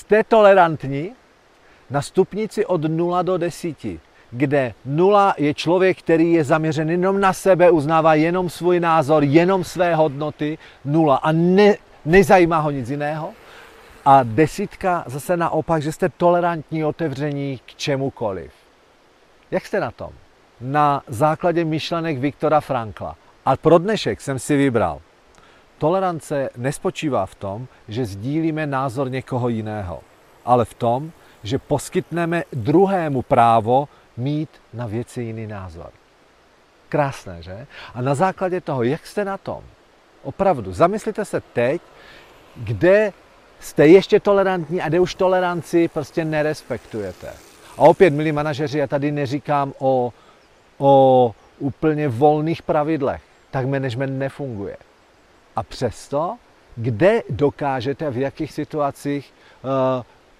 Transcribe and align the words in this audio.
Jste 0.00 0.24
tolerantní 0.24 1.12
na 1.90 2.02
stupnici 2.02 2.66
od 2.66 2.84
0 2.84 3.22
do 3.22 3.38
10, 3.38 3.76
kde 4.30 4.74
0 4.84 5.34
je 5.38 5.54
člověk, 5.54 5.98
který 5.98 6.32
je 6.32 6.44
zaměřen 6.44 6.90
jenom 6.90 7.20
na 7.20 7.32
sebe, 7.32 7.70
uznává 7.70 8.14
jenom 8.14 8.50
svůj 8.50 8.80
názor, 8.80 9.24
jenom 9.24 9.64
své 9.64 9.94
hodnoty, 9.94 10.58
0 10.84 11.16
a 11.16 11.32
ne, 11.32 11.74
nezajímá 12.04 12.58
ho 12.58 12.70
nic 12.70 12.90
jiného. 12.90 13.32
A 14.04 14.22
desítka 14.22 15.04
zase 15.06 15.36
naopak, 15.36 15.82
že 15.82 15.92
jste 15.92 16.08
tolerantní, 16.08 16.84
otevření 16.84 17.60
k 17.66 17.74
čemukoliv. 17.74 18.52
Jak 19.50 19.66
jste 19.66 19.80
na 19.80 19.90
tom? 19.90 20.10
Na 20.60 21.02
základě 21.08 21.64
myšlenek 21.64 22.18
Viktora 22.18 22.60
Frankla. 22.60 23.16
A 23.44 23.56
pro 23.56 23.78
dnešek 23.78 24.20
jsem 24.20 24.38
si 24.38 24.56
vybral. 24.56 25.00
Tolerance 25.80 26.50
nespočívá 26.56 27.26
v 27.26 27.34
tom, 27.34 27.58
že 27.88 28.04
sdílíme 28.04 28.66
názor 28.66 29.10
někoho 29.10 29.48
jiného, 29.48 30.00
ale 30.44 30.64
v 30.64 30.74
tom, 30.74 31.12
že 31.42 31.58
poskytneme 31.58 32.44
druhému 32.52 33.22
právo 33.22 33.88
mít 34.16 34.48
na 34.72 34.86
věci 34.86 35.22
jiný 35.22 35.46
názor. 35.46 35.90
Krásné, 36.88 37.42
že? 37.42 37.66
A 37.94 38.02
na 38.02 38.14
základě 38.14 38.60
toho, 38.60 38.82
jak 38.82 39.06
jste 39.06 39.24
na 39.24 39.38
tom? 39.38 39.64
Opravdu, 40.22 40.72
zamyslite 40.72 41.24
se 41.24 41.40
teď, 41.40 41.82
kde 42.56 43.12
jste 43.60 43.86
ještě 43.86 44.20
tolerantní 44.20 44.82
a 44.82 44.88
kde 44.88 45.00
už 45.00 45.14
toleranci 45.14 45.88
prostě 45.88 46.24
nerespektujete. 46.24 47.32
A 47.78 47.80
opět, 47.80 48.10
milí 48.10 48.32
manažeři, 48.32 48.78
já 48.78 48.86
tady 48.86 49.12
neříkám 49.12 49.72
o, 49.78 50.12
o 50.78 51.34
úplně 51.58 52.08
volných 52.08 52.62
pravidlech. 52.62 53.22
Tak 53.50 53.66
management 53.66 54.18
nefunguje. 54.18 54.76
A 55.56 55.62
přesto, 55.62 56.36
kde 56.76 57.22
dokážete 57.30 58.10
v 58.10 58.16
jakých 58.16 58.52
situacích 58.52 59.34
uh, 59.62 59.70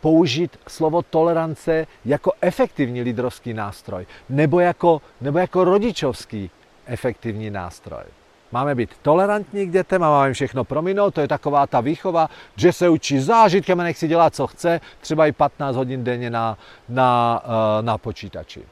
použít 0.00 0.58
slovo 0.68 1.02
tolerance 1.02 1.86
jako 2.04 2.32
efektivní 2.40 3.02
lídrovský 3.02 3.54
nástroj 3.54 4.06
nebo 4.28 4.60
jako, 4.60 5.02
nebo 5.20 5.38
jako 5.38 5.64
rodičovský 5.64 6.50
efektivní 6.86 7.50
nástroj. 7.50 8.04
Máme 8.52 8.74
být 8.74 8.90
tolerantní 9.02 9.66
k 9.66 9.72
dětem 9.72 10.02
a 10.02 10.10
máme 10.10 10.32
všechno 10.32 10.64
prominout, 10.64 11.14
to 11.14 11.20
je 11.20 11.28
taková 11.28 11.66
ta 11.66 11.80
výchova, 11.80 12.30
že 12.56 12.72
se 12.72 12.88
učí 12.88 13.20
zážitkem 13.20 13.80
a 13.80 13.82
nech 13.82 13.98
si 13.98 14.08
dělat, 14.08 14.34
co 14.34 14.46
chce, 14.46 14.80
třeba 15.00 15.26
i 15.26 15.32
15 15.32 15.76
hodin 15.76 16.04
denně 16.04 16.30
na, 16.30 16.58
na, 16.88 17.42
eh, 17.44 17.82
na 17.82 17.98
počítači. 17.98 18.62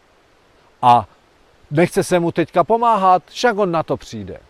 A 0.82 1.08
nechce 1.70 2.04
se 2.04 2.20
mu 2.20 2.32
teďka 2.32 2.64
pomáhat, 2.64 3.22
však 3.26 3.58
on 3.58 3.70
na 3.70 3.82
to 3.82 3.96
přijde. 3.96 4.40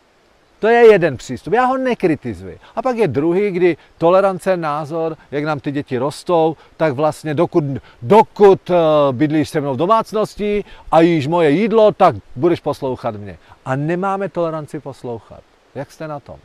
To 0.59 0.69
je 0.69 0.93
jeden 0.93 1.17
přístup, 1.17 1.53
já 1.53 1.65
ho 1.65 1.79
nekritizuji. 1.79 2.59
A 2.77 2.83
pak 2.83 2.97
je 2.97 3.09
druhý, 3.09 3.51
kdy 3.51 3.77
tolerance, 3.99 4.57
názor, 4.57 5.17
jak 5.31 5.45
nám 5.45 5.61
ty 5.61 5.73
děti 5.73 5.99
rostou, 5.99 6.57
tak 6.77 6.93
vlastně 6.93 7.35
dokud, 7.35 7.65
dokud 8.03 8.71
eh, 8.71 8.75
bydlíš 9.13 9.49
se 9.49 9.61
mnou 9.61 9.75
v 9.75 9.77
domácnosti 9.77 10.65
a 10.93 11.01
jíš 11.01 11.27
moje 11.27 11.51
jídlo, 11.51 11.93
tak 11.93 12.17
budeš 12.37 12.61
poslouchat 12.61 13.17
mě. 13.17 13.39
A 13.65 13.77
nemáme 13.77 14.29
toleranci 14.29 14.81
poslouchat. 14.81 15.41
Jak 15.75 15.93
jste 15.93 16.09
na 16.09 16.21
tom? 16.21 16.37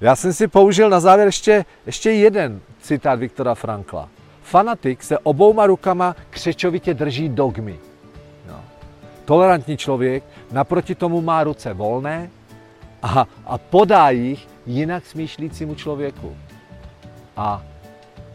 Já 0.00 0.16
jsem 0.16 0.32
si 0.32 0.48
použil 0.48 0.90
na 0.90 1.00
závěr 1.00 1.28
ještě, 1.28 1.64
ještě 1.86 2.10
jeden 2.10 2.60
citát 2.80 3.18
Viktora 3.18 3.54
Frankla. 3.54 4.08
Fanatik 4.42 5.02
se 5.02 5.18
obouma 5.18 5.66
rukama 5.66 6.16
křečovitě 6.30 6.94
drží 6.94 7.28
dogmy. 7.28 7.78
No. 8.48 8.60
Tolerantní 9.24 9.76
člověk 9.76 10.24
naproti 10.52 10.94
tomu 10.94 11.20
má 11.20 11.44
ruce 11.44 11.74
volné, 11.74 12.30
a, 13.02 13.26
a 13.46 13.58
podá 13.58 14.10
jich 14.10 14.48
jinak 14.66 15.06
smýšlícímu 15.06 15.74
člověku. 15.74 16.36
A 17.36 17.62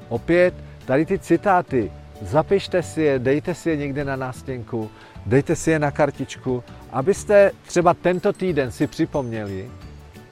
opět 0.09 0.53
tady 0.85 1.05
ty 1.05 1.19
citáty, 1.19 1.91
zapište 2.21 2.83
si 2.83 3.01
je, 3.01 3.19
dejte 3.19 3.55
si 3.55 3.69
je 3.69 3.77
někde 3.77 4.05
na 4.05 4.15
nástěnku, 4.15 4.89
dejte 5.25 5.55
si 5.55 5.71
je 5.71 5.79
na 5.79 5.91
kartičku, 5.91 6.63
abyste 6.91 7.51
třeba 7.65 7.93
tento 7.93 8.33
týden 8.33 8.71
si 8.71 8.87
připomněli, 8.87 9.71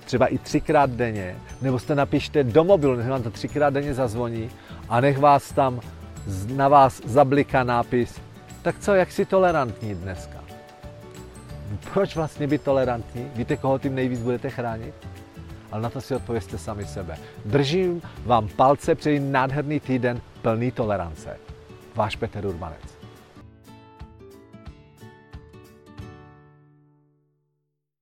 třeba 0.06 0.28
i 0.28 0.38
třikrát 0.38 0.90
denně, 0.90 1.36
nebo 1.62 1.80
jste 1.80 1.96
napište 1.96 2.44
do 2.44 2.64
mobilu, 2.64 2.96
nech 2.96 3.10
vám 3.10 3.24
to 3.24 3.32
třikrát 3.32 3.74
denně 3.74 3.94
zazvoní 3.94 4.50
a 4.90 5.02
nech 5.02 5.18
vás 5.18 5.52
tam 5.52 5.80
na 6.56 6.68
vás 6.68 7.02
zabliká 7.06 7.64
nápis, 7.64 8.22
tak 8.62 8.80
co, 8.80 8.96
jak 8.96 9.12
si 9.12 9.26
tolerantní 9.26 9.96
dneska? 9.96 10.45
Proč 11.94 12.16
vlastně 12.16 12.48
být 12.48 12.62
tolerantní? 12.62 13.32
Víte, 13.36 13.58
koho 13.58 13.80
tím 13.80 13.96
nejvíc 13.96 14.20
budete 14.20 14.50
chránit? 14.50 14.94
Ale 15.72 15.82
na 15.82 15.90
to 15.90 16.02
si 16.02 16.16
odpověste 16.16 16.58
sami 16.58 16.86
sebe. 16.86 17.18
Držím 17.46 18.02
vám 18.26 18.48
palce, 18.48 18.96
přeji 18.96 19.20
nádherný 19.20 19.80
týden 19.80 20.22
plný 20.42 20.72
tolerance. 20.72 21.38
Váš 21.96 22.16
Petr 22.16 22.46
Urbanec. 22.46 22.95